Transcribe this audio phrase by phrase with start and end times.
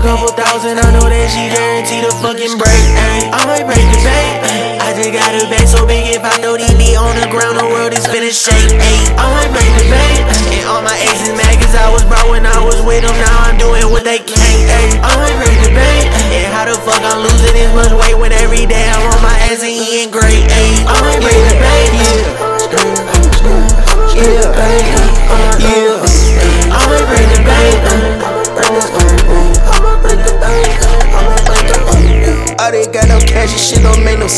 [0.00, 2.84] couple thousand, I know that she guaranteed a fucking break.
[2.96, 3.28] Ay.
[3.32, 4.80] I might break the bank.
[4.80, 7.68] I just got a bag so big, if I throw DD on the ground, the
[7.68, 8.76] world is finna shake.
[8.76, 9.00] Ay.
[9.16, 10.18] I might break the bank.
[10.56, 13.48] And all my exes mad cause I was broke when I was with them, now
[13.48, 14.66] I'm doing what they can't.
[14.72, 15.00] Ay.
[15.04, 16.04] I might break the bank.
[16.36, 19.36] And how the fuck I'm losing this much weight when every day I'm on my
[19.48, 20.48] ass and eating great.
[20.48, 20.84] Ay.
[20.84, 21.49] I might break the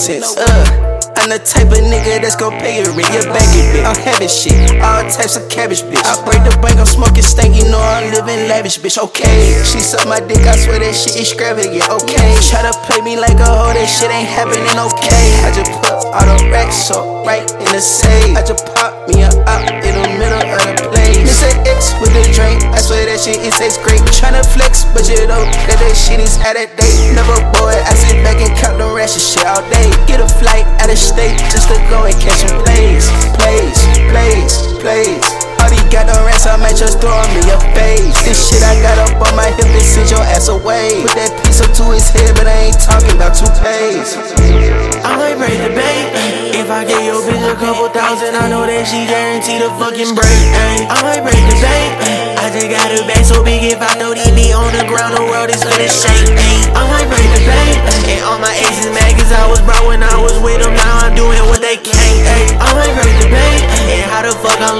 [0.03, 0.37] sense.
[0.37, 0.89] Uh.
[1.23, 3.87] I'm the type of nigga that's gon' pay your rent, your banking bitch.
[3.87, 6.03] I'm having shit, all types of cabbage, bitch.
[6.03, 8.99] I break the bank, I'm smoking stank, you know I'm living lavish, bitch.
[8.99, 11.87] Okay, she suck my dick, I swear that shit is extravagant.
[11.87, 14.67] Okay, try to play me like a hoe, that shit ain't happening.
[14.67, 18.35] Okay, I just put all the racks up right in the safe.
[18.35, 21.23] I just pop me a up in the middle of the place.
[21.23, 24.03] Miss an X with the drink, I swear that shit it tastes great.
[24.11, 27.15] Tryna flex, but you know that that shit is out of date.
[27.15, 29.15] Never boy, I sit back and count the rest
[30.23, 33.79] a flight out of state just to go and catch some plays, plays,
[34.15, 35.27] plays, plays.
[35.73, 38.13] These got the rest, I might just throw 'em in face.
[38.29, 41.01] This shit I got up on my hip and send your ass away.
[41.01, 44.13] Put that piece up to his head, but I ain't talking about two pays.
[45.01, 46.13] I might break the bank.
[46.53, 50.13] If I get your bitch a couple thousand, I know that she guaranteed a fucking
[50.13, 50.43] break.
[50.93, 51.91] I might break the bank.
[52.37, 55.25] I just got a bag so big, if I throw DD on the ground, the
[55.25, 56.37] world is finna shake.
[56.77, 57.72] I might break the bank.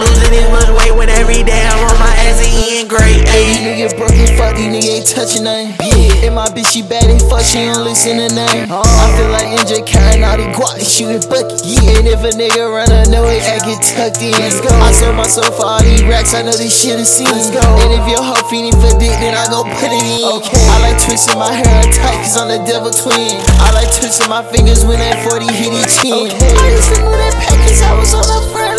[0.03, 3.23] Losing this much weight when every day I'm on my ass and eating great.
[3.31, 3.67] These Ay.
[3.67, 5.75] niggas broke as fuck, these niggas ain't touching nothing.
[5.79, 8.67] Yeah, and my bitch, she bad as fuck, she don't listen to nothing.
[8.71, 11.63] I feel like MJ carrying all the guap, shooting bucket.
[11.63, 14.35] Yeah, and if a nigga run, I know it, I get tucked in.
[14.39, 14.71] Let's go.
[14.83, 17.31] I sold myself for all these racks, I know this shit is seen.
[17.31, 17.63] Let's go.
[17.63, 20.27] And if your hoe feeding for dick, then I go put it in.
[20.41, 20.63] Okay.
[20.73, 23.39] I like twisting my hair tight, cause I'm the devil twin.
[23.63, 26.31] I like twisting my fingers when that 40 hit each chin.
[26.33, 26.55] Okay.
[26.59, 28.72] I used to move that pack, cause I was on the front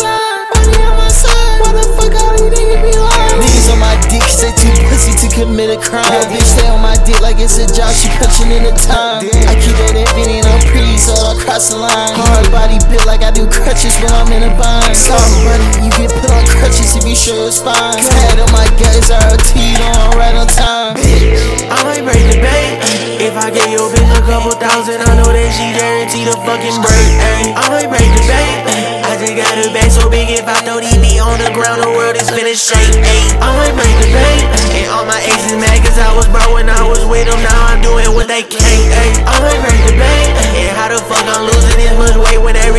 [5.74, 6.06] a crime.
[6.06, 9.26] That bitch stay on my dick like it's a job, she punching in the time.
[9.50, 12.14] I keep that infinite on pretty, so I cross the line.
[12.14, 14.94] Hard body built like I do crutches when I'm in a bind.
[14.94, 17.98] Soft money, you get put on crutches if you show your spine.
[17.98, 19.52] Head on my guts, ROT,
[19.82, 20.94] on I'm right on time.
[21.70, 22.78] I might break the bank.
[23.18, 26.78] If I get your bitch a couple thousand, I know that she guaranteed a fucking
[26.82, 27.08] break.
[27.18, 27.56] Ay.
[27.56, 28.68] I might break the bank.
[29.04, 31.82] I just got a bag so big, if I know throw DD on the ground,
[31.82, 33.00] the world is finna shake.
[33.00, 33.23] Ay.
[35.94, 38.90] I was broke when I was with them, now I'm doing what they can't.
[38.90, 39.14] Ay.
[39.30, 42.73] I'm a great debate, and how the fuck I'm losing this much weight when they